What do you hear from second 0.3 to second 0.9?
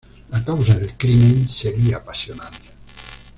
causa